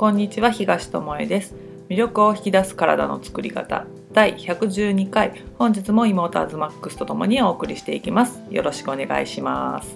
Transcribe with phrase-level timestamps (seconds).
[0.00, 1.54] こんにちは東智恵です。
[1.90, 3.84] 魅力を引き出す体の作り方。
[4.14, 5.42] 第112回。
[5.58, 8.40] 本日も妹アズマックスとともにお送りしていきます。
[8.48, 9.94] よろしくお願いします。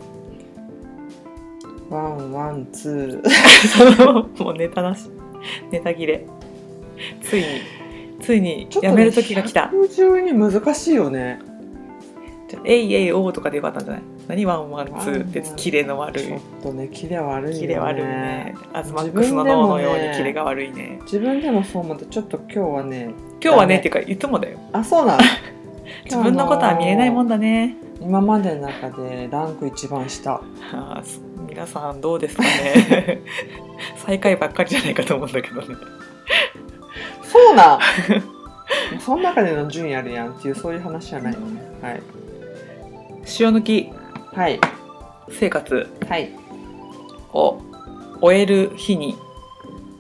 [1.89, 4.45] one one two。
[4.45, 5.09] もうネタなし。
[5.71, 6.27] ネタ切れ。
[7.23, 7.47] ついに。
[8.21, 11.39] ついにやめる時が来た、112難しいよね。
[12.67, 14.03] えいえいおーとかでよかったんじゃない？
[14.29, 16.25] 何 one one two ってキレの悪い。
[16.27, 17.61] ちょっとねキレ悪いよね。
[17.61, 18.55] キレ悪いね。
[18.73, 20.99] アズマックスの脳のようにキレが悪いね。
[21.03, 23.11] 自分でもそう思ってちょっと今日はね
[23.43, 24.59] 今日はねっていうかいつもだよ。
[24.73, 25.23] あそうなの。
[26.05, 27.77] 自分のことは見えないもんだね。
[28.01, 30.41] 今までの中でランク一番下。
[30.73, 31.03] あ
[31.47, 33.21] 皆さんどうですかね。
[34.07, 35.77] 最下位ばっかりじゃないかと思うんだけどね。
[37.23, 37.81] そうなん
[39.01, 41.61] その中での順位あるやんっていうそういう話じゃないのね。
[41.83, 42.03] はい。
[43.39, 43.91] 塩抜き
[44.35, 44.61] はい。
[45.31, 46.31] 生活はい。
[47.33, 47.61] を
[48.21, 49.17] 終える日に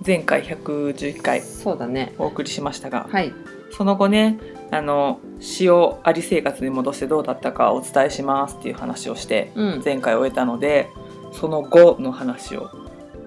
[0.06, 2.14] 前回111回そうだね。
[2.18, 3.32] お送りしましたがはい。
[3.70, 4.38] その後ね
[4.70, 5.18] あの
[5.60, 5.72] 塩
[6.04, 9.82] あり生活に戻してどうだったかお伝えしますっていう話をしてうん。
[9.84, 10.88] 前回終えたので
[11.32, 12.70] その後の話を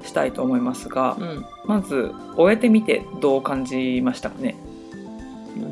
[0.04, 1.46] したいと思いますがうん。
[1.66, 4.56] まず終えてみてどう感じましたかね？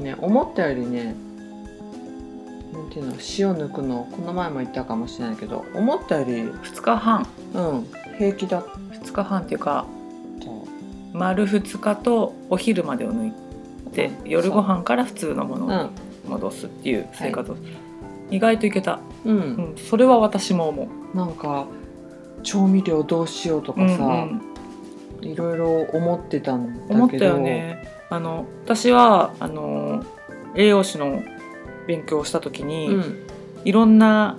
[0.02, 1.16] ね思ったよりね
[2.86, 7.28] なんていうの塩抜くのこの前も言ったかもしれないけど思ったより2日半。
[7.54, 9.86] うん平気だっ2日半っていうか
[10.40, 10.46] た
[11.18, 15.90] 丸2日とお昼までを抜いて夜ご飯から普通のものに
[16.28, 17.58] 戻すっていう生活を、
[18.32, 21.18] 意外といけた、うん、うん、それは私も思う。
[21.18, 21.68] なんか
[22.44, 24.42] 調味料どうしようとかさ、うん
[25.22, 25.28] うん。
[25.28, 26.96] いろいろ思ってたんだけど。
[26.96, 27.92] 思ったよね。
[28.10, 30.04] あの私はあの
[30.56, 31.24] 栄養士の
[31.88, 33.28] 勉強をした時に、うん。
[33.64, 34.38] いろんな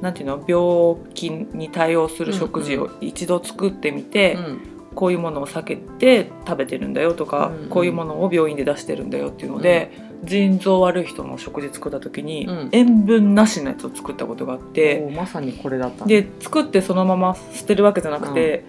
[0.00, 4.60] なんていうの病気に対応する食事を一度作ってみて、うん。
[4.94, 7.68] こういうものを避けて食べてるんだよとか、うんうん。
[7.68, 9.92] こういうものを病院で出してるんだよっていうので、
[10.24, 12.68] 腎臓悪い人の食事作った時に、うん。
[12.72, 16.04] 塩分なしのやつを作ったことがあって、おまさにこれだった。
[16.04, 18.64] ねで作ってそのまま捨てるわけじゃなくて、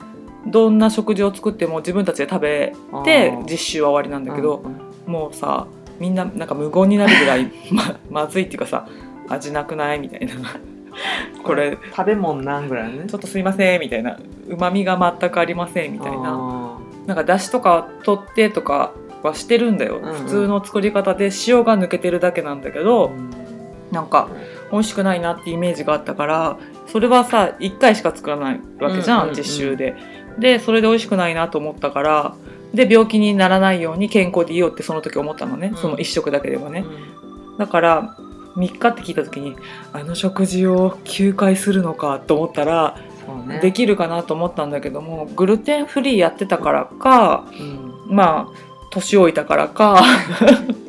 [0.47, 4.63] どんな食事を作っても自分たちで食べて実習は終わりなんだけど、
[5.05, 5.67] もうさ
[6.01, 8.87] みんななんか無言になるぐらい ままずいっていうかさ
[9.29, 10.33] 味なくないみたいな。
[11.43, 13.05] これ食べ物なんぐらいね。
[13.07, 14.17] ちょっとすいませんみたいな。
[14.49, 16.17] うまみが全くありませんみたいな。
[16.25, 18.91] あなんかだしとか取ってとか
[19.23, 20.13] はしてるんだよ、うんうん。
[20.15, 23.29] 普通の作り方で塩が抜けてるだけなんだけーど、うん。
[23.91, 24.27] なんか
[24.71, 26.57] 美味しくないなってイメージがあったから
[26.87, 29.35] それはさ1回しか作らないわけじゃん,、うんうんうん。
[29.37, 29.95] 実習で。
[30.39, 32.33] でそれで美味しくないなと思ったから
[32.73, 35.77] で病気にならないように健康でいようってその時思ったのね、うん。
[35.77, 36.85] その1食だけでもね。
[36.85, 37.57] うん。
[37.57, 38.15] だから
[38.55, 39.55] 3日って聞いた時に
[39.93, 42.97] あの食事を9回するのかと思ったら、
[43.47, 43.59] ね。
[43.59, 48.15] できるかなと思ったんだけどもグルテンフリーやってたからかうん。
[48.15, 48.57] まあ
[48.91, 50.01] 年老いたからか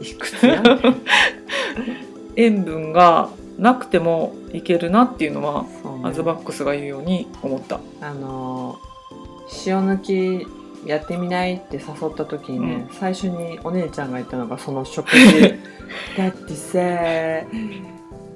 [0.01, 0.63] いくつや？
[2.37, 3.29] 塩分が
[3.59, 5.69] なくてもいけるなっていうのはね。
[6.05, 7.81] アズバックスが言うように思った。
[8.01, 8.93] あのー
[9.67, 10.47] 塩抜き
[10.85, 15.55] やってみないって誘った時にね、最初にお姉ちゃんが言ったのがその食事。
[16.17, 16.79] だってさ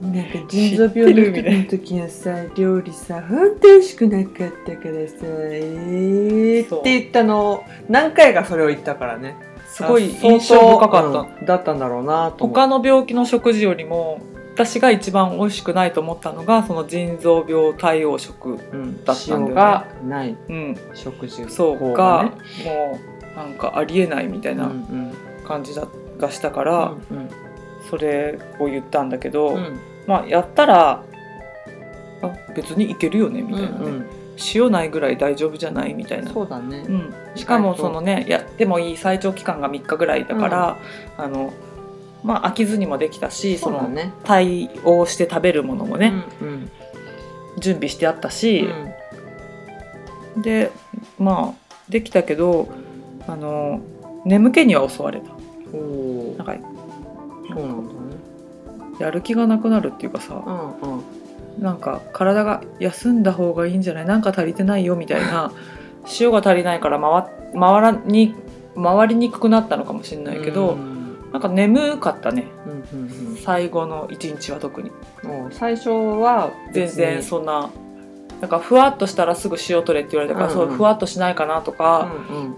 [0.03, 0.21] な。
[0.21, 7.51] んか腎臓病の時のさ料理さ本当美味しくなかったからさえー、って言ったの。
[7.53, 9.37] を何回かそれを言ったからね。
[9.69, 14.21] すごい印象深かった、うんだったんだろうなと思他の病気の食事よりも
[14.57, 19.51] 私が一番美味しくないと思ったのがその腎臓病対応食、うん、だったんだよね。
[19.51, 21.45] 塩がないうん、食事。
[21.51, 22.31] そう法が、ね。
[22.65, 22.99] も
[23.35, 25.15] うなんかありえないみたいうんうなん。
[25.45, 25.87] 感じだ
[26.19, 27.29] がしたから、うん
[27.91, 29.79] それを言ったんだけど、うん。
[30.07, 31.05] まあやったら
[32.23, 34.07] あ別にいけるよねみたいなね、うんうん。
[34.55, 36.33] 塩ないぐらい大丈夫じゃないみたいな。
[36.33, 40.79] そうだね、うん、しかもそのねやってもいい最長期間が3日ぐらいだから、
[41.19, 41.53] あの
[42.27, 44.13] まあ飽きずにもできたしそね。
[44.25, 46.71] 対応して食べるものもね、うんうん。
[47.59, 48.69] 準備してあったし、
[50.37, 50.43] うん。
[50.43, 50.71] で
[51.19, 52.69] まあできたけど
[53.29, 53.81] あの
[54.25, 55.29] 眠気には襲われた。
[55.29, 56.57] なんか
[57.49, 58.17] そうなんだね。
[58.99, 61.03] やる気がなくなるっていうかさうんうん。
[61.63, 64.05] なんか体が休んだ方がいいんじゃない？
[64.07, 65.53] なんか足りてないよみたいな
[66.21, 67.25] 塩が足りないから回
[67.59, 68.35] 回らに
[68.75, 70.96] 回りにくくなったのかもしれないけど、うん
[71.33, 72.47] なんか眠かったね。
[72.93, 74.91] うんうん最後の一日は特に。
[75.51, 77.71] 最初は全然そんな
[78.41, 80.69] なんかふわっとしたらすぐ塩取れって言われたから、うんうん。
[80.69, 82.57] そうふわっとしないかなとか、うんうん。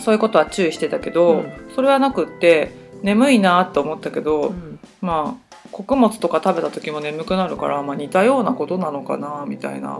[0.00, 1.52] そういうことは注意してたけど、うん。
[1.74, 2.72] それはなくって
[3.02, 4.78] 眠いなと思ったけど、うん。
[5.00, 9.98] まあ穀物とか食べた時も眠くなるから、まあ、似たようなことなのかなみたいな。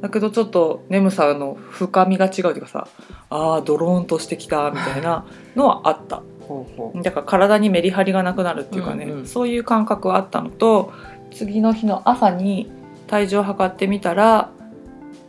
[0.00, 2.88] だけどちょっと眠さの深みが違うというかさ
[3.30, 5.24] あードローンとしてきたみたいな
[5.56, 6.22] のはあった
[7.02, 9.26] だから体にメリハリがなくなるっていうかね、うんうん。
[9.26, 10.92] そういう感覚はあったのと
[11.30, 12.70] 次の日の朝に
[13.06, 14.50] 体重を測ってみたら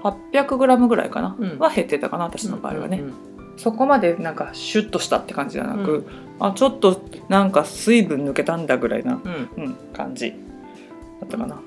[0.03, 1.59] 800g ぐらいかな、うん。
[1.59, 3.13] は減ってたかな私の場合はね、うんうん
[3.57, 6.05] そこまでなんかシュッとしたって感じじゃなく、うん。
[6.45, 9.49] あちょっとなんか水分抜けたんだぐらいな、うん。
[9.55, 10.31] うん、感じ。
[11.21, 11.61] だったかな。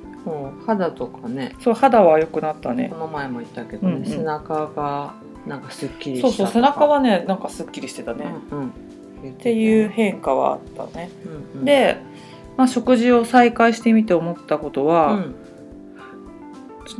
[0.66, 1.54] 肌とかね。
[1.60, 2.90] そう肌は良くなったね。
[2.90, 4.06] この前も言ったけどね、うんうん。
[4.06, 5.14] 背中が
[5.46, 8.72] なんかすっきりしたそうそう背中はねなんかすっきりしてたね、うんうん
[9.22, 11.10] っていう変化はあったね、
[11.54, 11.98] うんうん、で、
[12.56, 15.34] まあ、食事を再開してみて思ったことうは、ん、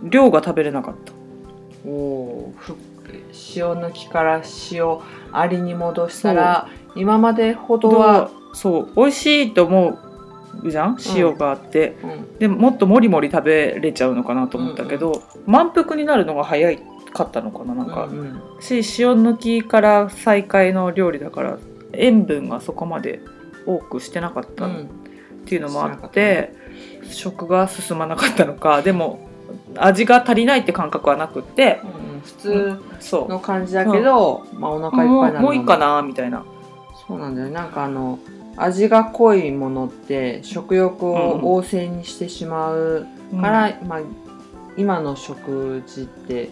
[0.04, 1.12] 量が食べれなかった。
[1.88, 2.52] お
[3.56, 4.98] 塩抜きから塩
[5.32, 9.98] ありに戻したら今までほどは、そう美味しいと思
[10.62, 10.98] うじゃん？
[11.14, 12.38] 塩があって、うん。
[12.38, 16.76] でももっともりもり食べれちゃうのかなと思ったけど、満腹になるのが早
[17.12, 18.42] かったのかななんか、うんうん。
[18.60, 21.58] し塩抜きから再開の料理だから
[21.92, 23.20] 塩分がそこまで
[23.66, 24.88] 多くしてなかったっうん。
[25.46, 26.52] ていうのもあって、
[27.10, 29.20] 食が進まなかったのかでも
[29.76, 32.78] 味が足りないって感覚はなくってうん普通
[33.28, 35.50] の感じだけど、まあお腹いっもぱいなるのも。
[35.52, 36.44] ういいかなみたいな。
[37.06, 37.48] そうなんだよ。
[37.48, 38.18] なんかあの
[38.56, 43.06] 味が濃いものって食欲を旺盛にしてしまう
[43.40, 44.00] から、まあ、
[44.76, 46.50] 今の食事って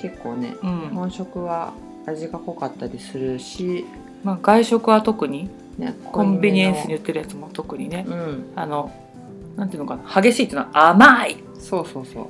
[0.00, 0.80] 結構ねうん。
[0.80, 1.72] 日本食は
[2.06, 3.86] 味が濃かったりするし、
[4.26, 8.04] まあ、外食は特にね、コンビニエンスにに売ってるやつも特にね。
[8.08, 8.52] うん。
[8.56, 8.90] あの
[9.56, 11.36] なんていうのかな激しいっていうのは甘い。
[11.54, 12.28] そうそうそ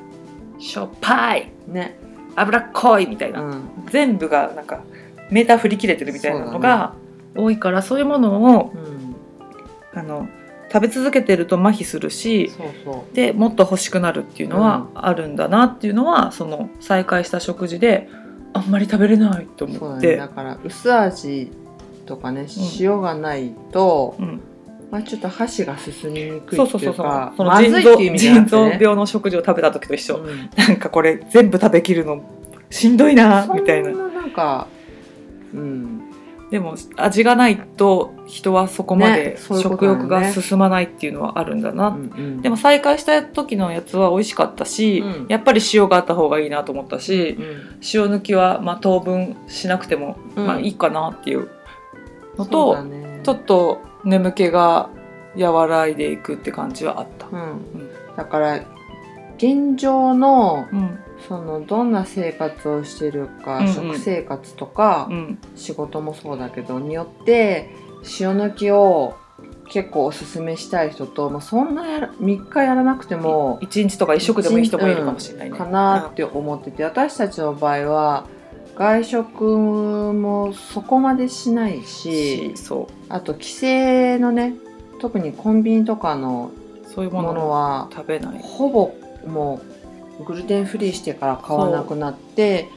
[0.59, 1.51] しょっぱい。
[1.67, 1.97] うね。
[2.35, 3.63] 脂っこいみたいうな、ん。
[3.91, 4.81] 全部がなんか
[5.31, 6.93] メーター振り切れてるみたいなのが
[7.35, 9.99] 多いからそういうものをうん。
[9.99, 10.29] あの
[10.71, 13.15] 食べ続けてると麻痺するしそうそう。
[13.15, 18.11] でもっと欲しくなるっていうのはあるんだなっていうのは、その再開した食事で
[18.53, 20.09] あんまり食べれないと思って。
[20.09, 20.17] だね。
[20.17, 21.51] だから薄味
[22.07, 22.47] とかね
[22.79, 24.41] 塩がないと、うん、
[24.91, 28.17] まあ、ちょっと箸が進みにくいってそうそうそうそう。
[28.17, 30.51] 腎臓病の食事を食べた時と一緒、うん。
[30.57, 32.23] なんかこれ全部食べきるの
[32.71, 33.91] しんどいなみたいな。
[33.91, 34.69] そんななんか
[35.53, 36.03] うん。
[36.51, 42.41] でも味がないと人はそこまねで食欲が進まないっていうのはあるんだな、うんうん。
[42.41, 45.27] でも再開した時のやつは美味しかったし、うん。
[45.29, 47.45] やっぱり塩があった方がいいなと思ったし、うん。
[47.83, 50.47] 塩抜きはまあ当分しなくても、うん。
[50.47, 51.49] まあいいかなっていう
[52.39, 53.21] のと、だね。
[53.23, 54.91] ちょっと眠気が
[55.39, 57.27] 和らいでいくって感じはあった。
[57.27, 57.91] うん。
[58.17, 58.61] だから
[59.37, 60.99] 現状のうん
[61.29, 63.73] そのどんな生活をしてるか、うんうん。
[63.73, 65.39] 食生活とか、うん。
[65.57, 67.71] 仕事もそうだけどによって
[68.21, 69.17] 塩抜きを
[69.69, 75.59] 結構おすすめしたい人と、まあ、そんなやら3日やらなくても一日とか一食でもいい人もいるかもしれないね。
[75.59, 78.27] かなって思ってて私たちの場合は
[78.77, 79.45] 外食
[80.13, 83.67] もそこまでしないししそあと帰省
[84.19, 84.55] のね
[85.01, 86.51] 特にコンビニとかの
[86.85, 88.39] うそういうもものは食べない。
[88.39, 88.95] ほぼ
[89.27, 89.61] も
[90.21, 92.69] うグルテンフリーしてから買わなくなって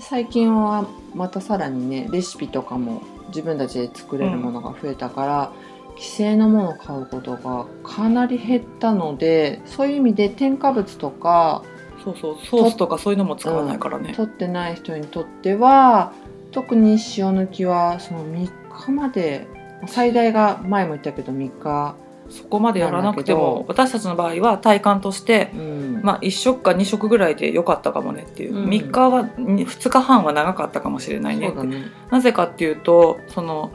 [0.00, 5.52] 最近はまたさらにねレシピとかも自分たちで作れるものが増えたから、
[5.96, 11.64] 既製のものを買うことがかなり減ったのでそういう意味で添加物とか
[12.04, 12.36] そうそう。
[12.44, 14.12] ソースとかそういうのも使わないからね。
[14.14, 16.12] 取ってない人にとっては
[16.52, 19.46] 特に塩抜きはその3日まで
[19.86, 21.96] 最大が前も言ったけど3日、
[22.28, 26.00] そこまでやらなくても私たちの場合は体感としてうん。
[26.02, 28.68] まあ、1食か2食ぐらいで良かったかもねっていう、うん。
[28.68, 31.84] 3日は2日半は長かったかもしれないねね。
[32.10, 33.70] なぜかっていうとその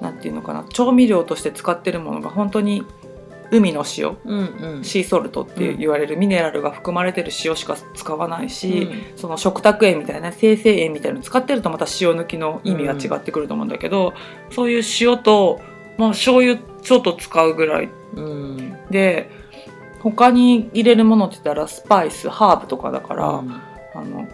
[0.00, 2.84] なんていうのかな調味料として使ってるものが本当に
[3.54, 4.84] 海の塩うんうん。
[4.84, 9.18] シーソルトって言われるミネラルが含まれてる塩しか使わないし、うん。
[9.18, 14.12] その食卓塩みたいな生成塩みたいなの使ってるとまた塩抜きの意味が違ってくると思うんだけど、
[14.50, 15.60] そういう塩と、
[15.96, 17.88] まあ、醤油ちょっと使うぐらい。
[18.16, 18.76] うん。
[18.90, 19.30] で
[20.00, 23.52] 他に入れるものって言ったらスパイスハーブとかだから、うん。
[23.94, 24.26] あの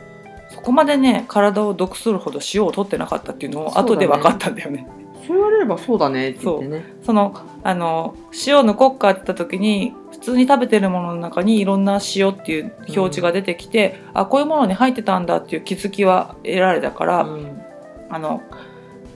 [0.48, 4.86] そこまでね体を毒するほど塩を取ってなかったっていうのを後で分かったんだよね。
[5.30, 5.36] そう。
[5.36, 5.98] 言われればそう。
[5.98, 8.14] だねって言ってねそのあの
[8.46, 17.62] 塩抜こっかって言った時に普通に食べてるものの中にいろんな塩っていう表示が出てきて、あこういうものに入ってたんだっていう気づきは得られたから、うん。
[18.10, 18.42] あの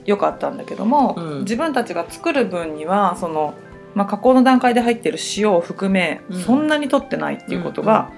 [0.05, 1.39] 良かったんだけども、うん。
[1.41, 3.53] 自分たちが作る分にはその、
[3.93, 6.41] まあ、加工の段階で入ってる塩を含め、うん。
[6.41, 8.11] そんなに取ってないっていうことが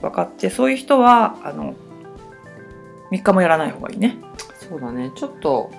[0.00, 1.74] 分かって、そういう人はあの
[3.10, 4.18] 3日もやらない方がいいね。
[4.68, 5.10] そうだね。
[5.16, 5.70] ちょっと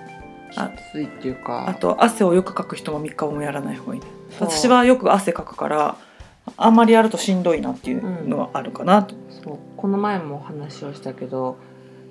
[0.52, 1.68] きあついっていうか。
[1.68, 4.02] あと汗をよくかく人も3日もやらない方がいい
[4.40, 5.96] 私はよく汗かくから
[6.56, 9.14] あんまりやるとしんどいなっていうのはあるかなと。
[9.30, 9.58] そう。
[9.76, 11.58] この前もお話をしたけど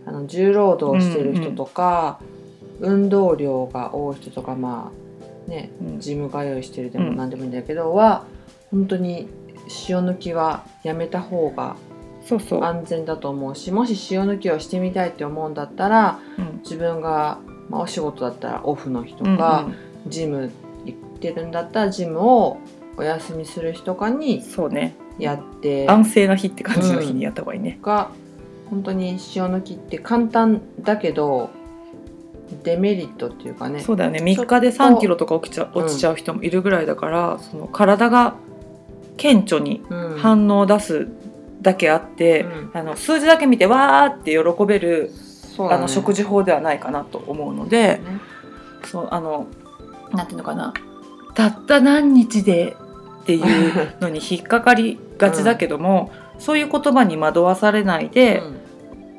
[0.05, 2.19] あの重労働してる人とか、
[2.79, 4.91] 運動量が多い人とかま
[5.47, 5.99] あねうん。
[5.99, 7.17] ジム通いしてるでもうん。
[7.17, 8.25] 何でもいいんだけど、は
[8.71, 9.27] 本当に
[9.87, 11.75] 塩抜きはやめた方が
[12.25, 16.59] そうそう、安全だと思うしもし塩抜きをしてみたいって思うんだったらうん。
[16.63, 17.39] 自分が、
[17.71, 19.67] まあ、お仕事だったらオフの日とうんか、
[20.07, 20.51] ジム
[20.85, 22.57] 行ってるんだったらジムを
[22.97, 24.95] お休みする日とかうんにそうね。
[25.17, 27.79] やって安静な日って感じの日にやった方がいいね。
[27.81, 28.11] が
[28.69, 31.49] 本当に塩抜きって簡単だけど
[32.63, 33.79] デメリットっていうかね。
[33.79, 34.19] そうだよね。
[34.19, 38.35] 3日で3キロとか起きちゃ落ちちゃう人もいるぐらいだから、その体が
[39.17, 40.17] 顕著にうん。
[40.17, 41.07] 反応を出す
[41.61, 42.71] だけあって、うん。
[42.73, 45.11] あの数字だけ見てわーって喜べる、
[45.69, 48.19] ねあの食事法ではないかなと思うので、ね
[48.83, 49.47] そうあの
[50.11, 50.73] なんていうのかな。
[51.33, 52.75] たった何日で
[53.21, 58.41] っていう のに引っかかりがちだけども、そういう言葉に惑わされないで、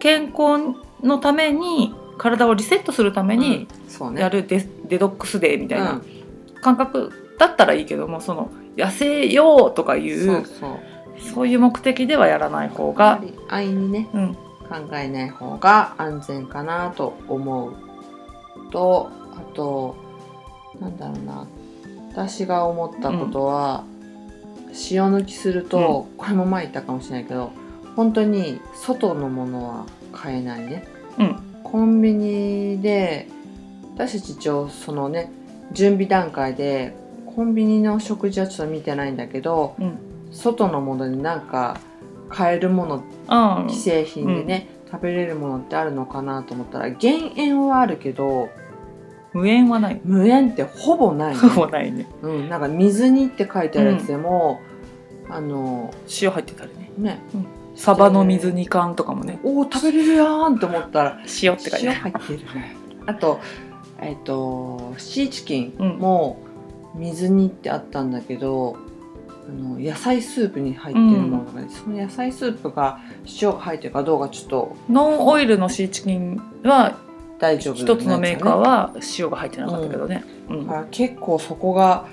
[0.01, 3.41] 健康のために体をリセットするためうん。
[3.41, 4.21] にそうね。
[4.21, 5.85] やるデ,、デドックスデーみたいうん。
[5.87, 6.01] な
[6.61, 10.45] 感覚だったらいいけどもその痩せようとかいう
[11.35, 14.09] そういう目的ではやらない方が安易にね。
[14.15, 14.37] うん、
[14.73, 17.77] 考えない方が安全かなと思う
[18.71, 19.97] とあと
[20.81, 21.47] なんだろうな。
[22.13, 23.85] 私が思ったことは、
[24.91, 27.53] 塩抜きすると、これも前言ったかもしれないけど
[27.97, 30.85] 本当に外のものは買えないね。
[31.19, 33.29] うん、コンビニで
[33.95, 35.31] 私たち一応そのね
[35.73, 36.95] 準備段階で
[37.35, 39.99] コンビニの食事はちょっと見てないんだけどうん、
[40.33, 41.79] 外のものになんか
[42.33, 48.49] 買えるものあ既製品でね、食べれるものってあるのかなと思ったら減塩はあるけど
[49.33, 50.01] 無塩はない。
[50.05, 51.41] 無塩ってほぼない、ね。
[51.41, 52.07] ほぼないね。
[52.23, 54.61] うん、なんか水煮って書いてあるやつでも、
[55.31, 56.91] あの塩入ってたりね。
[56.99, 57.21] ね。
[57.75, 59.41] サバの水煮缶とかもね。
[59.43, 62.01] おお食べれるやんと思ったら塩って書いて塩ある。
[62.01, 62.77] 入ってるね。
[63.07, 63.41] あと
[64.01, 65.89] えっ、とシーチキンうん。
[65.99, 66.43] も
[66.95, 68.77] 水煮ってあったんだけど、
[69.49, 73.01] あの野菜スープに入ってるものが、ねその野菜スープが
[73.41, 76.97] 塩が入ってるかどうかちょっとノンオイルのシーチキンは
[77.39, 80.67] 大丈夫一つのメーカーはは塩が入ってなかったけどね、うん。
[80.67, 82.07] だから結構そこが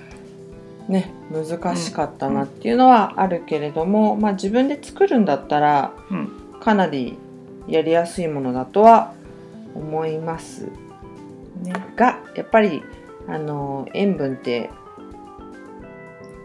[0.87, 6.31] ね難しかったなっていうのはあるけれども、まあ自分で作るんだったらうん。
[6.59, 7.17] かなり
[7.67, 9.13] やりやすいものだとは
[9.75, 10.67] 思います。
[11.63, 11.73] ね。
[11.95, 12.83] がやっぱり
[13.27, 14.71] あの塩分って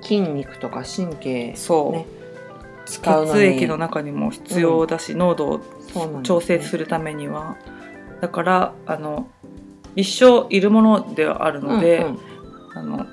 [0.05, 2.07] 筋肉とか神経そう、ね
[2.87, 3.41] 使うのに。
[3.41, 5.61] 血液の中にも必要だし、濃度を
[5.93, 6.23] そうなんですね。
[6.25, 7.57] 調整するためには。
[8.21, 9.29] だからあの
[9.97, 12.19] 一生いるものではあるので、うんうん。
[12.75, 13.07] あの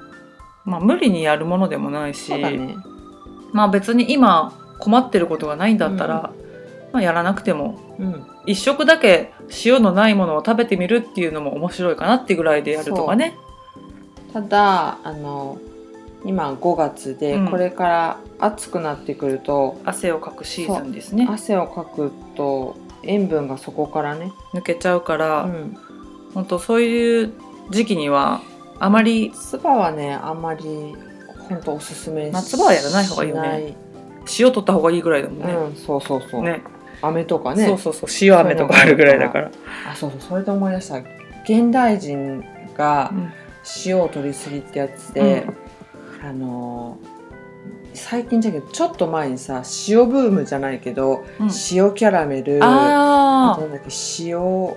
[0.64, 2.76] まあ、無理にやるものでもないし、ね。
[3.52, 6.34] まあ、別に今困ってることがないんだったら、
[6.92, 8.26] まあ、やらなくてもうん。
[8.46, 9.34] 一食だけ
[9.66, 13.36] 塩のないものを食べてみるっていうのも面白いかなってぐらいでやるとかね。
[14.34, 15.60] ただあの
[16.25, 17.48] 今5月でうん。
[17.50, 21.28] これから暑くなってくると、汗をかくシーズンですね。
[21.30, 25.78] 汗をかくと塩分がそこからね、抜けちゃうから、うん、
[26.34, 27.34] 本当そういう
[27.70, 28.42] 時期には
[28.80, 30.96] あまり夏場はねあんまり
[31.50, 33.75] 本当おすすめし夏場はやらない方がいいよね。
[34.40, 35.54] 塩取った方がいいぐらいだもんね。
[35.54, 36.62] うん、そうそうそう、ね。
[37.01, 37.66] 飴とかね。
[37.66, 38.10] そうそうそう。
[38.22, 39.51] 塩飴とかあるぐらいだから。
[39.92, 40.22] あそうそう。
[40.22, 40.98] それで思い出した。
[41.44, 42.44] 現代人
[42.78, 43.34] がうん。
[43.86, 45.46] 塩を取りすぎってやつで、
[46.24, 47.22] あのー
[47.94, 51.50] 最近じゃけどちょっと前にさ塩ブームじゃないけど、うん。
[51.72, 54.74] 塩キャラメルああとなんだっけ塩あ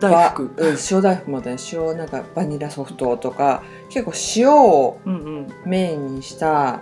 [0.00, 0.48] 大福。
[0.48, 1.56] ばうん、塩大福もだね。
[1.72, 5.46] 塩なんかバニラソフトとか結構塩をうんうん。
[5.64, 6.80] メインにした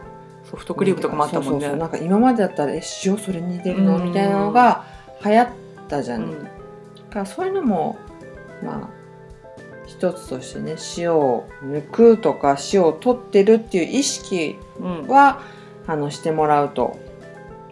[0.51, 1.69] ソフトクリームとかもあったもんね。
[1.77, 3.99] なんか今までだったらえ塩それに入れるの？
[3.99, 4.05] うん。
[4.05, 4.87] みたいなのが
[5.23, 5.49] 流行っ
[5.87, 6.45] たじゃん、うん。
[6.45, 6.51] だ
[7.11, 7.99] からそういうのも
[8.65, 8.89] まあ
[9.87, 15.07] 一つとしてね塩を抜くとか塩を取ってるっていう意識うん。
[15.07, 15.41] は
[15.87, 16.99] あのしてもらうと、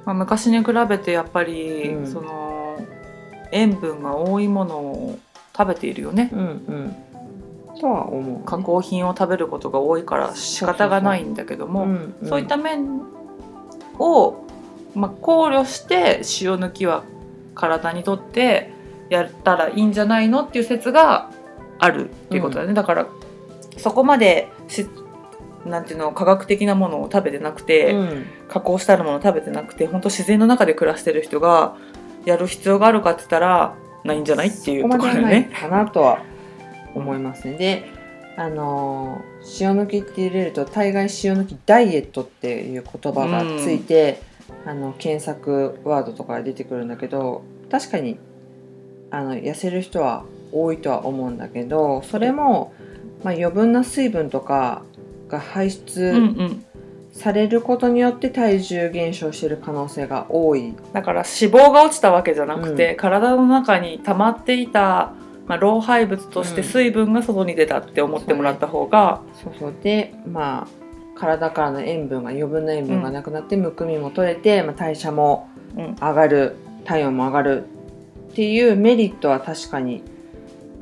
[0.04, 2.06] まあ、昔に比べてやっぱり、うん。
[2.06, 2.78] その
[3.50, 5.18] 塩分が多いものを
[5.56, 6.30] 食べているよね。
[6.32, 6.96] うんうん、
[7.80, 11.86] とは思う、ね、加工品を食べることが多いから仕方がないんだけども、
[12.24, 13.02] そういった面
[13.98, 14.44] を、
[14.94, 17.04] まあ、考慮して塩抜きは
[17.54, 18.72] 体にとって
[19.08, 21.30] やったらいいんじゃないのっていう説が
[21.78, 23.06] あるっていうことだね、だから
[23.76, 24.86] そこまでし
[25.66, 31.76] なんていうの科学的なものを食べてなくて、うん加工してあるものを食べてなくて本当自然の中で暮らしてる人が
[32.24, 35.50] やる必要があるかって言ったらないんじゃないっていうこところね。
[35.58, 36.22] かなとは
[36.94, 37.56] 思いますね。
[37.56, 37.90] で
[38.36, 44.22] あのー塩抜きって入れると大概塩抜きダイエットっていう言葉がついて、
[44.64, 48.18] あの検索ワードとかで出てくるんだけど確かに
[49.10, 50.24] あの痩せる人は
[50.54, 52.72] 多いとは思うんだけどそれも、
[53.22, 54.82] まあ、余分な水分とか
[55.28, 56.64] が排うん出うん。
[57.12, 60.74] されることによって体重減少している可能性が多い。
[60.92, 65.12] だから脂肪が落ちたわけじゃなくて、体の中に溜まっていた、
[65.46, 69.74] まあ、老廃物として水分が外に出たって思ってもらった方が、そうそう。
[69.80, 70.66] でまあ
[71.16, 75.94] 体からの塩分が余分な塩分がなくなってむくみも取れて、まあ、代謝もうん。
[75.94, 77.64] 上がる体温も上がる
[78.32, 80.02] っていうメリットは確かに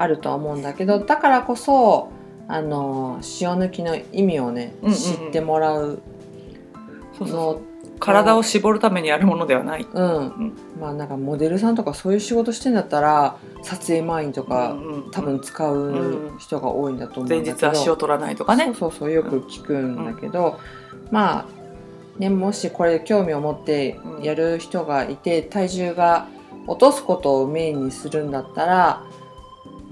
[0.03, 2.11] あるとは思うんだけどだからこそ
[2.49, 4.99] あの塩抜きの意味をね、うんうんうん。
[4.99, 6.03] 知ってもらう
[7.17, 7.61] そうそうの
[8.01, 9.87] 体を絞るためにやるものではない。
[9.91, 10.53] うん、ん。
[10.81, 18.65] まあなんかモデルさんとかそういう仕事してんだったら撮影前にとか、うんうん多分使う人が多いんだと思うんだ前けど、日足を取らないとかね。
[18.67, 18.75] そう。
[18.75, 20.59] そうそうよく聞くんだけど、
[21.13, 21.47] まあ
[22.19, 26.27] ねもしこれで興味を持ってやる人がいて、体重が
[26.67, 29.05] 落とすことをメインにするんだったら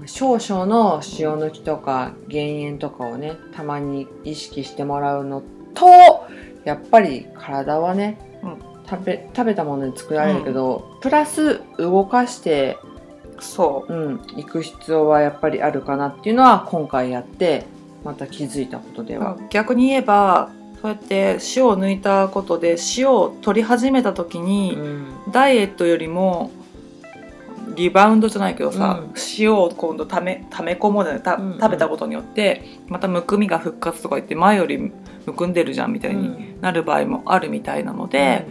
[0.05, 5.43] 少々の塩抜きとか減塩とかをねたまに意識してもらうの
[5.73, 6.27] と
[6.63, 8.57] やっぱり体はね、うん。
[8.89, 12.77] 食べ食べたもので作られるけど、プラス動かして
[13.39, 13.93] そう。
[13.93, 17.65] ん、行く必要はやっぱりあるかなっていうのは今回やって
[18.03, 19.33] また気づいたことでは。
[19.35, 25.31] う逆に言えばそうやって塩を抜いたことで塩を取り始めた時うに、ん。
[25.31, 26.51] ダイエットよりも
[27.75, 29.13] リバウンドじゃないけどさ、うん。
[29.37, 31.59] 塩を今度ため溜め込もうじゃないたうんうん。
[31.59, 34.91] 食べたことによってまたむくみが復活とか言って前より
[35.25, 38.47] むくんでるじゃんみたいになる場合もあるみたいなので、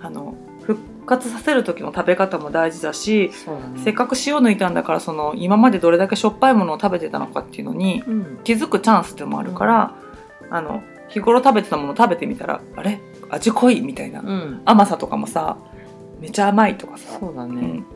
[0.00, 3.80] あの復活させる時の食べ方も大事だし、ね。
[3.84, 8.40] せっかく塩抜いたんだからその今までどれだけしょっぱいものを食べてたのかっていうのにうん。
[8.44, 9.94] 気づくチャンスでもあるから、
[10.50, 13.00] あの日頃食べてたもの食べてみたらあれ？
[13.30, 13.80] 味濃い？
[13.82, 14.62] みたいな、うん。
[14.64, 15.58] 甘さとかもさ
[16.20, 17.86] めちゃ甘いとかさ、そうだね、うん、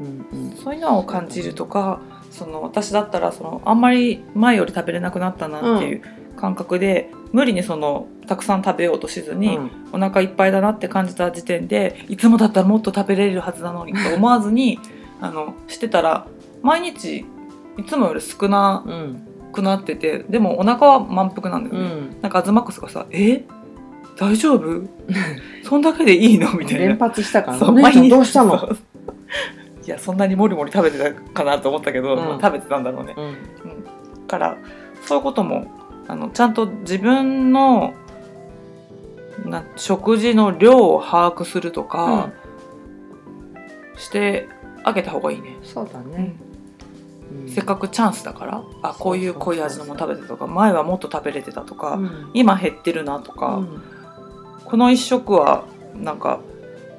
[0.00, 6.02] うんうんそういうのを感じるとかその私だったらそのあんまり前より食べれなくなったなっていう
[6.36, 9.70] 感覚で、無理にそのたくさん食べようとしずに、うん。
[9.92, 14.80] お腹いっぱいだなって感じた時点でいつもだったらもっと食べれるはずなのにと思わずに
[15.20, 16.26] あのしてたら
[16.62, 17.24] 毎日
[17.78, 19.28] いつもより少なうん。
[19.52, 22.20] くなっててでもお腹は満腹なんだよね、うん。
[22.20, 23.44] なんかアズマックスがさ「え？
[24.18, 24.82] 大丈夫？
[25.62, 26.86] そんだけでいいの?」みたいな。
[26.88, 28.08] 連発したからね。
[28.10, 28.68] どうしたの？
[29.86, 32.18] いやそんなにもりもり食べてたかなと思ったけど、うん。
[32.18, 33.14] まあ食べてたんだろうね。
[33.16, 34.26] うん。
[34.26, 34.56] から
[35.02, 35.70] そういうことも
[36.08, 37.94] あのちゃんと自分の
[39.44, 42.30] な食事の量を把握するとか、
[43.96, 44.48] して
[44.84, 46.34] あげた方がいいね、そうだね、
[47.30, 47.42] うん。
[47.42, 47.48] うん。
[47.48, 52.30] せっかくチャンスだからあこういう濃い味のもの食べてたとか前はもっと食べれてたとか、うん。
[52.32, 53.82] 今減ってるなとか、うん。
[54.64, 56.40] この一食はなんか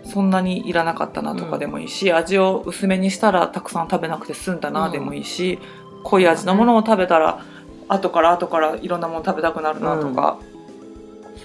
[0.06, 5.60] そんなにいらなかったなとかでもいいし、味を薄めにしたらたくさん食べなくて済んだなでもいいし、
[6.04, 7.44] 濃い味のものを食べたら
[7.88, 10.39] 後から後からいろんなもの食べたくなるなとか、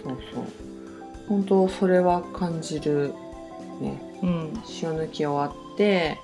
[0.03, 0.45] そうそう。
[1.29, 3.15] 本当それは感じる
[3.81, 4.01] ね。
[4.23, 4.53] うん。
[4.83, 6.19] 塩抜き終わって、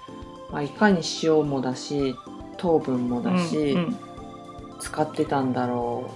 [0.50, 2.14] まあ、いかに塩もだし
[2.56, 3.96] 糖分もだし、うん。
[4.78, 6.10] 使ってたんだろ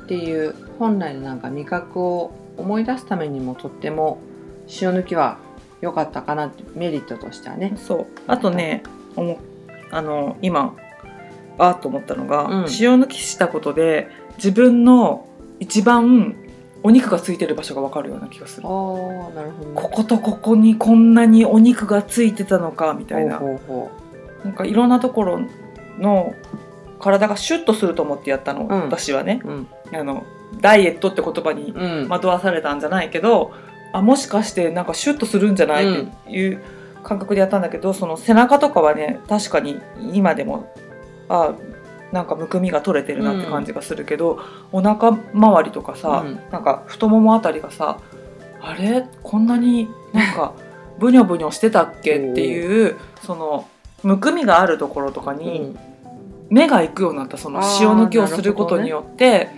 [0.00, 4.20] うっていう本来のなんか味覚を思い出すためにもとっても
[4.80, 5.38] 塩抜きは
[5.80, 7.74] 良かったかなってメリットとしてはね。
[7.76, 8.06] そう。
[8.26, 8.82] あとね
[9.16, 9.38] 思う
[9.90, 10.74] あの今
[11.58, 12.52] あーと思ったのが、うん。
[12.80, 15.28] 塩抜きしたことで自分の
[15.60, 16.36] 一番
[16.82, 18.66] お肉がついてる場所が分かるような気がする。
[18.66, 18.72] ああ
[19.34, 19.74] なるほどね。
[19.74, 23.38] こことここにこんなにお肉がついてたのかみたいな。
[23.38, 23.90] ほうほ
[24.44, 25.40] なんかいろんなところ
[25.98, 26.34] の
[27.00, 28.70] 体がシュッとすると思ってやったの、うん。
[28.82, 29.40] 私はね。
[29.44, 29.56] うほう。
[29.56, 29.96] うん。
[29.96, 30.24] あの
[30.60, 32.08] ダイエットって言葉にうん。
[32.08, 33.52] 惑わされたんじゃないけど
[33.92, 36.06] あもしかしてなんかシュッとするんじゃない、うん。
[36.08, 36.62] っていう
[37.02, 39.80] 感覚でやったんだけどその背中とかはね確かに
[40.12, 40.72] 今でも
[41.28, 41.54] あ
[42.12, 44.40] なんかむくみが取れてるなって感じがするけど、
[44.72, 46.40] お腹周りとかさ、うん。
[46.50, 48.00] なんか太ももあたりがさ
[48.60, 49.06] あれ？
[49.22, 50.54] こんなになんか
[50.98, 52.16] ブニョブニョしてたっけ？
[52.16, 53.68] っていうその
[54.02, 55.78] むくみがあるところとかに、うん。
[56.50, 59.50] 目が行くようになったその塩抜きをすることによって、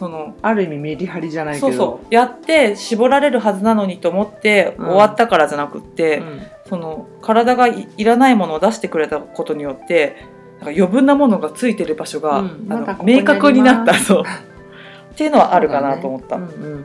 [0.00, 1.66] そのある意味メリハリじゃないけど。
[1.66, 2.14] そうそう。
[2.14, 4.86] やって絞られるはずなのにと思ってうん。
[4.86, 6.42] 終わったからじゃなくって、うん。
[6.70, 10.16] その体がいいらないものを出してくれたことによって
[10.60, 12.72] なんか余分なものがついてる場所が、うん。
[12.72, 13.92] あここ明確になった。
[13.92, 14.22] ますそう。
[15.12, 16.84] っていうのはあるかなと思った、うんうん。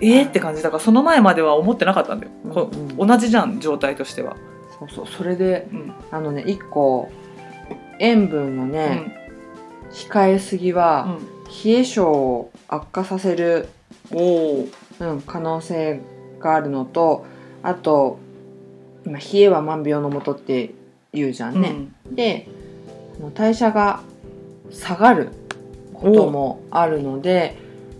[0.00, 3.08] えーって感じだからその前までは思ってなかったんだよ、こうんうん。
[3.08, 4.36] 同じじゃん状態としては、
[4.78, 5.06] そうそう。
[5.06, 5.92] それでうん。
[6.10, 7.10] あのね一個
[7.98, 9.14] 塩分をね、
[9.90, 13.68] 控えすぎうは、ん冷え性を悪化させる、
[14.10, 16.00] うん、可能性
[16.40, 17.26] があるのと
[17.62, 18.18] あと
[19.04, 20.74] 今冷えは万病のもとって
[21.12, 21.74] 言うじゃんね。
[22.10, 22.48] で
[23.18, 24.00] あの代謝が
[24.70, 25.30] 下がる
[25.94, 27.56] こともあるので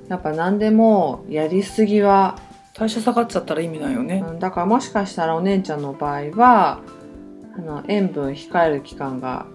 [0.08, 2.38] やっぱ何でもやりすぎは、
[2.74, 6.80] 代謝下がっちゃったら意味ないよね、うんだからもしかしたらお姉ちゃんの場合は
[7.56, 9.46] あの塩分控える期間が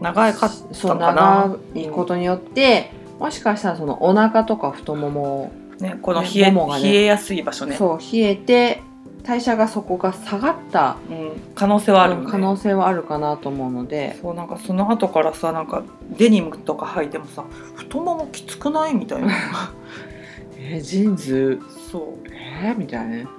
[0.00, 6.90] 長かっそう長いことによって、もしかしたらそのお腹とか太もも、ねこのね冷え,、ももがね。
[6.90, 7.76] 冷えやすい場所ね。
[7.76, 8.82] そう冷えて
[9.22, 14.16] 代謝がそこが下がったうん、可能性はあるよね、可能性はあるかなと思うので。
[14.22, 15.82] そうなんかその後からさなんか
[16.16, 19.28] デニムとか履いてもさ太ももきつくないみたいな。
[20.58, 21.60] えージーンズ？
[21.90, 22.18] そ
[22.62, 23.30] えー、みたいな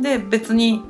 [0.00, 0.82] で別に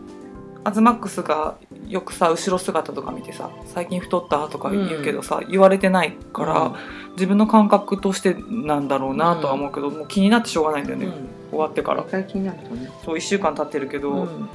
[0.62, 1.56] アズマックスが
[1.88, 6.72] よくさ後ろ姿とか見てさ「最近太った?」とか言うけどさ、言われてないから、
[7.12, 11.12] 自分の感覚としてなんだろうなとは思うけど、もう気になってしょうがないんだよね、うん。
[11.50, 12.02] 終わってから。
[12.02, 14.48] 一回気になるとね、そう1週間経ってるけど、うん。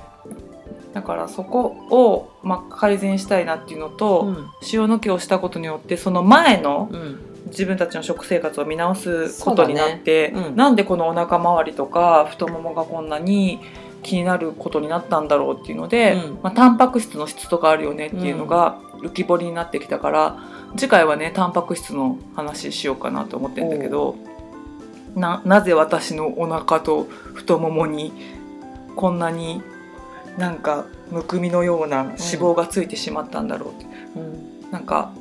[0.94, 4.36] だからそこを、まあ、改善したいなっていうのと、うん。
[4.72, 7.20] 塩抜きをしたことによってその前のうん。
[7.48, 10.48] 自分たちの食生活を見直すことになって、ね。
[10.48, 10.56] うん。
[10.56, 13.60] なんでこのお腹周りとか太ももがこんなに
[14.06, 16.40] 気になることになったんだろうっていうので、うん。
[16.44, 20.38] まあ、タンパク質の質とかあるよねっていうのが浮き彫りになってきたから
[20.78, 24.16] 次回はねタンパク質の話しようかなと思ってんだけど
[25.16, 28.14] ななぜ私のお腹と太ももに
[28.96, 29.62] こんなに
[30.38, 34.20] なんかむくみのような脂肪がついてしまったんだろうって、う
[34.68, 34.72] ん。
[34.72, 35.14] なんか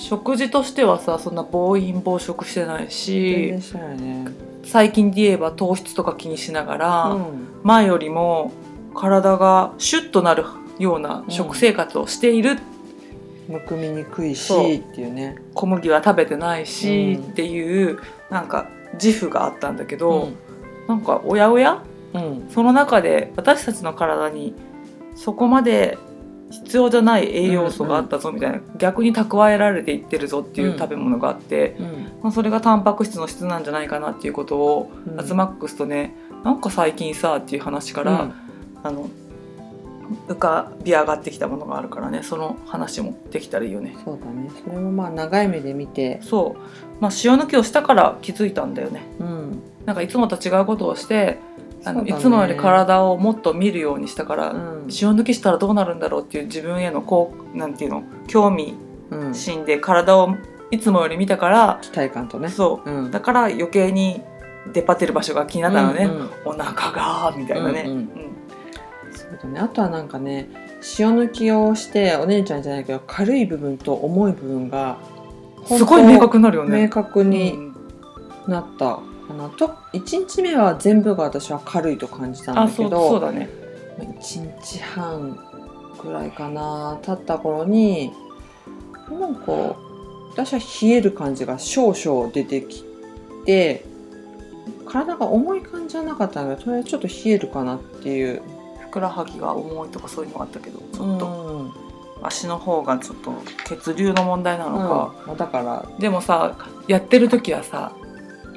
[0.00, 3.52] 食事としてはさそんな暴飲暴食してない全し
[3.98, 4.28] ね。
[4.64, 7.24] 最近で言えば糖質とか気にしながら、うん。
[7.62, 8.50] 前よりも
[8.94, 10.44] 体がシュッとなる
[10.78, 12.58] ような食生活をしている、
[13.48, 15.36] むくみにくいしっていうね。
[15.54, 17.30] 小麦は食べてないし、うん。
[17.32, 20.36] っていうなんか自負があったんだけど、うん。
[20.88, 21.82] なんかおやおや？
[22.14, 22.48] うん。
[22.50, 24.54] その中で私たちの体に
[25.14, 25.98] そこまで
[26.50, 31.86] 必要じゃない栄養素があったぞみたいな、逆に蓄えられていってるぞっていう食べ物があって、うん。
[32.22, 35.20] まあ、それがタンパク質の質なんじゃないかなっていうことを、うん。
[35.20, 38.34] アズマックスとねなんか最近さっていう話から、うん。
[38.82, 39.08] あの
[40.26, 43.96] 浮かび上がってきたものがあるからねその話もできたらいいよね。
[44.04, 44.50] そうだね。
[44.64, 46.20] それもまあ長い目で見て。
[46.22, 49.02] そう、まあ、塩抜きをしたから気づいたんだよね。
[49.20, 49.62] うん。
[49.86, 51.38] なんかいつもと違うことをして
[51.84, 52.10] あの、ね。
[52.10, 54.82] いつもより体をもっと見るようにしたから、うん。
[54.88, 58.76] 塩抜きしたらどうなるんだろうっていう自分へのこうなんていうの興味
[59.10, 59.34] うん。
[59.34, 60.36] 心で体を
[60.70, 62.48] いつもより見たから、期待感とね。
[62.48, 62.90] そう。
[62.90, 63.10] うん。
[63.10, 64.22] だから余計に
[64.72, 66.16] 出っ張ってる場所が気になったのね、うん。
[66.16, 67.96] うんお腹がみたいなね、うんうん。
[67.96, 68.08] うん。
[69.12, 69.60] そうだね。
[69.60, 70.48] あとはなんかね
[70.98, 74.98] 塩抜きをしてお姉ちゃんじゃないけど軽い部分と重い部分が
[75.66, 76.82] すごい明確になるよね。
[76.82, 77.70] 明確にうん。
[78.52, 83.48] なったかな、と1日目は全部が私は軽いと感じたんだけどそうだね。
[83.98, 85.38] 1日半
[86.02, 86.98] ぐらいかな。
[87.02, 88.12] 経った頃に
[89.10, 89.76] なんか
[90.32, 92.84] 私は冷える感じが少々出てき
[93.44, 93.84] て
[94.86, 98.42] 体が重い感じじゃなかったんだけどとりあえずちょっと冷えるかなっていう。
[98.80, 101.90] ふくらはぎが重いとかそういうのがあったけどちょっとうん。
[102.22, 103.32] 足の方がちょっと
[103.64, 107.92] 血流の問題なのか、うん、だからでもさやってる時はさ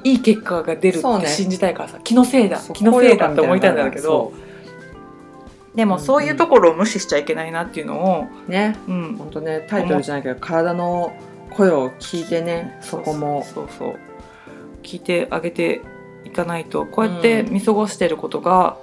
[0.04, 4.32] いい結果が出るって信じたいからさ、気のせいだ気のせいだって思いたいんだけそど
[5.74, 8.76] でもそういうところを無視しちゃいけないなっていうのを、うね。
[8.86, 11.12] うん、本当ねタイトルじゃないけど体の
[11.50, 13.44] 声を聞いてねそこも。
[13.44, 13.94] そうそう。
[14.84, 15.80] 聞いてあげて
[16.24, 18.76] いかないとこうやって見過ごしてることが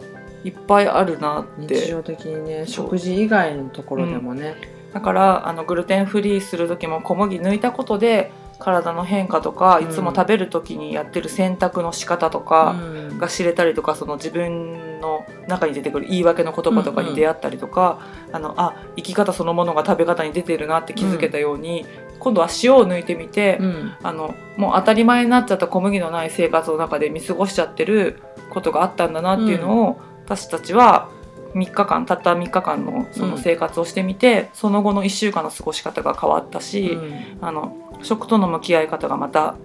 [0.43, 4.55] いっぱいあるなって、日常的にね食事以外のところでもね、
[4.93, 9.85] だからあのグルテンフリーする時も小麦抜いたことで体の変化とか、うん。
[9.85, 13.17] いつも食べる時にやってる選択の仕方とかうん。
[13.17, 17.99] が知れたりとかその自分の中に出てくる言い訳の言葉とかに出会ったりとか、
[18.31, 21.85] あのあ生き方そのものが食べ方に出てるなって気づけたように、
[22.19, 23.93] 今度は塩を抜いてみて、うん。
[24.03, 28.21] あのもう当たり前になっちゃった小麦のない生活の中で見過ごしちゃってる
[28.51, 31.09] ことがあったんだなっていうのを、私たちは
[31.55, 37.37] 3日間たった3日間のその生活をしてみて、その後の1週間の過ごし方が変わったし、うん。
[37.41, 39.55] あの食との向き合い方がまた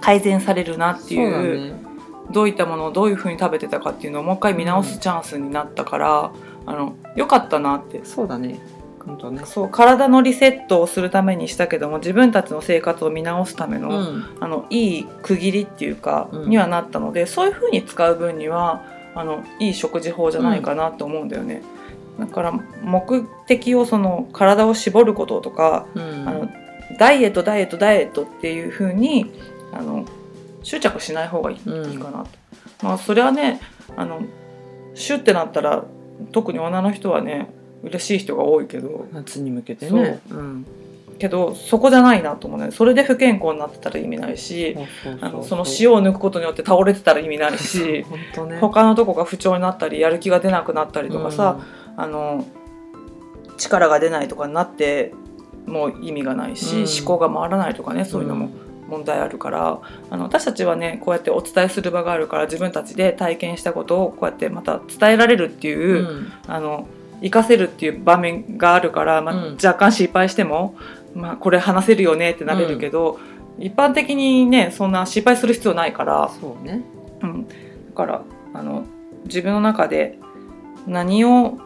[0.00, 1.84] 改善されるなっていうね。
[2.30, 6.32] どういったものをどういうふうに食べてたかっていうのをもう一回見直すチャンスになったから、
[6.66, 8.00] あのよかったなって。
[8.04, 8.58] そうだね。
[9.04, 9.42] 本当ね。
[9.44, 14.24] そう体のリセットをするためにしたけども自分たちの生活を見直すための,、うん。
[14.40, 16.50] あのいい区切りっていうか、うん。
[16.50, 18.82] にはなったのでそういうふうに使う分には
[19.14, 21.62] あのいい食事法じゃないかなと思うんだよね。
[22.18, 22.52] だから
[22.82, 26.02] 目的をその体を絞ることとか、うん。
[26.26, 26.48] あの
[26.98, 29.30] ダイエットダイエットダイエットっていうふうに
[29.72, 30.06] あの
[30.62, 31.92] 執着しない方がいい,、うん。
[31.92, 32.28] いいかなと。
[32.82, 33.60] まあそれはね
[33.96, 34.22] あの
[34.94, 35.84] シュッてなったら
[36.32, 37.48] 特に女の人はね
[37.82, 39.06] 嬉しい人が多いけど。
[39.12, 40.20] 夏に向けてね。
[40.30, 40.34] う。
[40.34, 40.66] ん
[41.18, 42.70] けどそこじゃないなと思うね。
[42.70, 44.76] それで不健康になってたら意味ないし
[45.20, 48.58] あのその塩を抜くことによって倒れてたら意味ないし 本当ね。
[48.60, 51.58] 他のとこが不調になったりやる気が出なくなったりとかさ、
[51.96, 52.44] あの
[53.56, 55.12] 力が出ないとかになって
[55.66, 56.84] もう意味がないし、うん。
[56.84, 58.50] 思考が回らないとかねそういうのも
[58.88, 66.32] 問題あるから、あの私たちはねこうやってお伝えする場があるから自分たちで体験したことをこうやってまた伝えられるっていうう、ん。
[66.46, 66.86] あの
[67.18, 69.52] 活かせるっていう場面があるから、まあうん。
[69.54, 70.76] 若干失敗しても、
[71.14, 73.18] まあ、これ話せるよねってなれるけど、
[73.58, 76.30] 一般的にねそんな失敗する必要ないから。
[76.40, 76.82] そうね。
[77.22, 77.54] うん、だ
[77.94, 78.22] から
[78.52, 78.84] あの
[79.24, 80.18] 自分の中で
[80.86, 81.58] 何を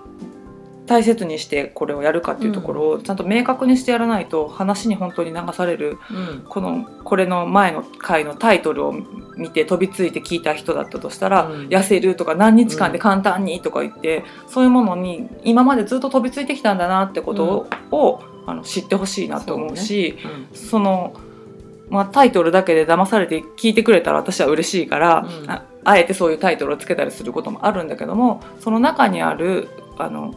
[0.89, 6.45] 大切にしてこれをやるかっていうところをちゃんと明確にしてやらないと話に本当に流されるうん。
[6.49, 8.95] このこれの前の回のタイトルを
[9.37, 11.69] 見て飛びついて聞いた人だったとしたら「うん。
[11.69, 20.19] 痩せる」とか「何日間で簡単に」とか言って、そういうものに今までずっと飛びついてきたんだなってことを,、をあの知ってほしいなと思うし。
[20.25, 20.57] うん。
[20.57, 21.13] その、
[21.91, 25.27] まあ、タイトルだけで騙されて聞いてくれたら私は嬉しいから、
[25.85, 30.35] あえてそういうタイトルをつけたりすることもあるんだけどもその中にあるあの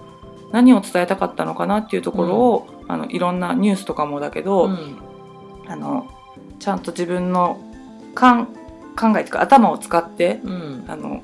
[0.52, 4.98] 何を伝えたかったのかなっていうところを、あのいろんなニュースとかもだけど、うん。
[5.68, 6.08] あの
[6.60, 7.60] ちゃんと自分の
[8.14, 8.46] 考
[9.12, 10.86] えというか頭を使ってうん。
[10.88, 11.24] あの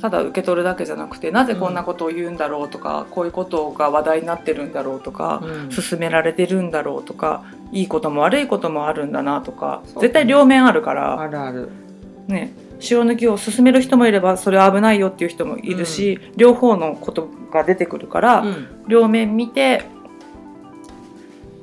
[0.00, 5.68] ただ受け取るだけじゃなくてなぜこんなことを言うんだろうとか、こういうことが話題になってるんだろうとか、うん。
[5.70, 11.70] 勧められてるんだろうとかいいことも悪いこともあるんだなとか絶対両面あるから、あるある。
[12.28, 18.66] ね、塩抜きを勧める人もいればそれは危ないよっていう人もいるし、両方のことが出てくるから、うん。
[18.88, 19.82] 両面見て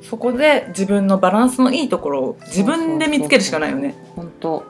[0.02, 3.96] そこで自分のバランスのいいところを自分で見つけるしかないよね。
[4.16, 4.64] 本当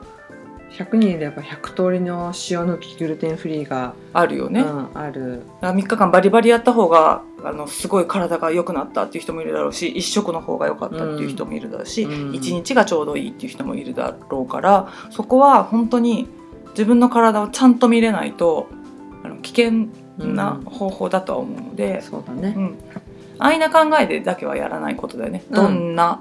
[0.76, 5.42] 100人いれば100通りの塩抜きグルテンフリーが、あるよね、うん、ある。
[5.62, 12.30] 3日間バリバリやった方があのすごい体が良くなったっていう人もいるだろうし1食の方が良かったっていう人もいるだろうし、うん。
[12.32, 16.28] 1日がちょうどいいっていう人もいるだろうからそこは本当に
[16.70, 18.68] 自分の体をちゃんと見れないと
[19.22, 22.54] あの危険な方法だとは思うので、そうだね。
[22.56, 22.78] う、ん。
[23.38, 25.54] 安易な考えでだけはやらないことだよね、うん。
[25.54, 26.20] どんな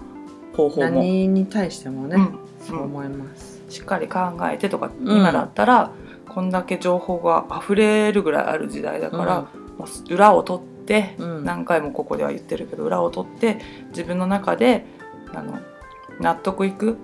[0.55, 0.89] 方法も。
[0.89, 2.39] 何に対してもね、うん。
[2.59, 4.19] そう思います、しっかり考
[4.51, 5.91] えてとか、うん今だったら
[6.29, 11.43] こんだけ情報が溢れるぐらいある時代だから、もう裏を取って、うん。
[11.45, 13.59] 何回もここでは言ってるけど裏を取って
[13.89, 14.85] 自分の中で
[15.33, 15.59] あの
[16.19, 16.97] 納得いく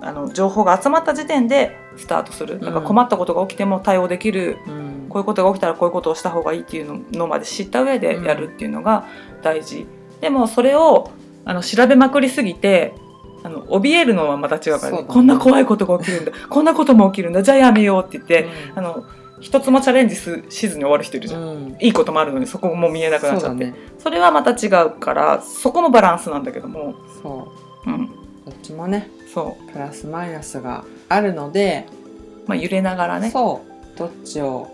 [0.00, 4.58] あの情報が集まった時点でスタートする、なんか困ったことが起きても対応できる。
[4.66, 4.92] うん。
[5.08, 9.04] こういうことが起きたらこういうことをした方がいいっていうののまで知った上でやるっていうのが
[9.42, 9.86] 大事、
[10.20, 11.10] でもそれを
[11.44, 12.94] あの調べまくりすぎて
[13.44, 15.04] あの怯えるのはまた違うからね。
[15.06, 16.32] こんな怖いことが起きるんだ。
[16.48, 17.42] こんなことも起きるんだ。
[17.42, 19.04] じゃあやめようって言って、あの
[19.40, 21.76] 一つもチャレンジすしずに終わる人いるじゃん、うん。
[21.80, 23.64] いいこともあるのにそこも見えなくなっちゃって。
[23.66, 23.74] そね。
[23.98, 27.52] それはまた違うからそこもバランスなんだけども、そ
[27.86, 27.90] う。
[27.90, 28.08] ん、う
[28.46, 31.86] どっちもねそプラスマイナスがあるので、
[32.46, 33.30] う、まあ、揺れながらね。
[33.30, 33.62] そ
[33.94, 33.98] う。
[33.98, 34.70] どっちを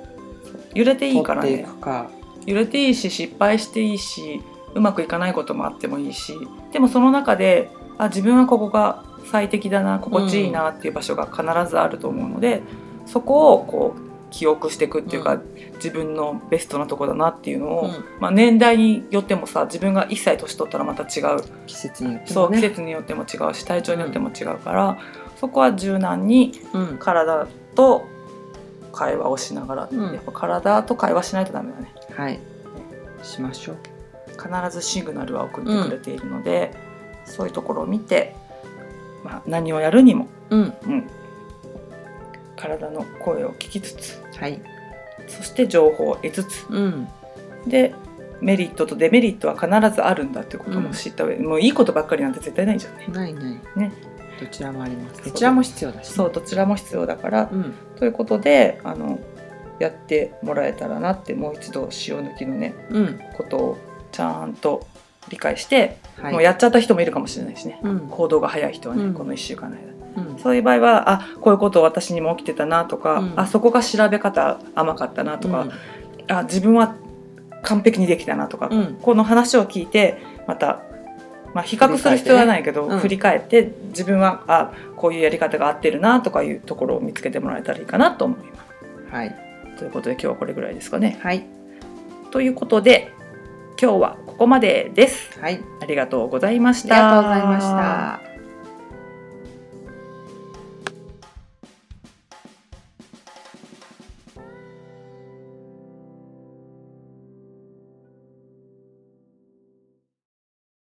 [0.74, 1.90] 揺れていい取っていか。
[1.90, 2.08] らね
[2.46, 4.40] 揺れていいし失敗していいし
[4.74, 6.34] うまくいかないこともあってもいいし。
[6.72, 12.62] でもその中であ自分はここが最適だな心地いいなっていう場所が必ずあると思うので、
[13.06, 18.04] そこをこう記憶していくっていうか、う自分のベストなとこだなっていうのを、うん。
[18.20, 21.42] まあ、年代によってもさ自分が1歳年取ったらまた違う。
[21.66, 24.98] 季節によってそう、もね季節によっても違うし体調によっても違うから、
[25.36, 26.98] そこは柔軟にうん。
[26.98, 28.04] 体と
[28.92, 30.14] 会話をしながら、うん。
[30.14, 31.92] やっぱ体と会話しないとダメだね。
[32.14, 32.38] はい。
[33.22, 33.76] しましょう。
[34.30, 36.72] 必ずシグナルは送ってくれているので、
[37.28, 38.34] そういうところを見て、
[39.24, 40.60] まあ、何をやるにも、うん。
[40.60, 41.10] うん、
[42.56, 44.60] 体の声を聞きつつはい。
[45.26, 47.08] そして情報を得つつうん。
[47.66, 47.94] で
[48.40, 53.06] メリットとデメリットは必ずあるんだってことも知った上で、もういいことばっかりなんて絶対ないじゃんね。
[53.08, 53.60] ないない。
[53.76, 53.92] ね。
[54.40, 55.24] どちらもあります。
[55.24, 56.14] どちらも必要だしね。
[56.14, 57.74] そうどちらも必要だから、うん。
[57.96, 59.18] ということであの
[59.80, 63.20] やってもらえたらなってもう一度塩抜きのねうん。
[63.36, 63.78] ことを
[64.12, 64.86] ちゃんと
[65.28, 66.32] 理解して、はい。
[66.32, 67.80] もうやっちゃった人もいるかもしれないしね。
[67.82, 68.00] うん。
[68.08, 69.14] 行動が早い人はね、うん。
[69.14, 70.22] この1週間の間。
[70.22, 70.38] うん。
[70.38, 73.32] そういう場合はあこういうこと私にも起きてたなとか、うん。
[73.36, 75.66] あそこが調べ方甘かったなとか、
[76.28, 76.96] あ自分は
[77.62, 78.98] 完璧にできたなとか、うん。
[79.00, 80.82] この話を聞いてまた、
[81.54, 89.14] まあ、比較する必要はないけど振り,、振り返って自分はあこういうやり方が合ってるなとかいうところを見つけてもらえたらいいかなと思います。
[89.14, 89.34] はい。
[89.78, 91.18] ということで今日はこれぐらいですかね。
[91.22, 91.46] はい。
[92.30, 93.12] ということで
[93.80, 95.38] 今日はここまでです。
[95.40, 95.60] はい。
[95.80, 97.66] ありがとうございましありたがとうございまし
[98.22, 98.27] た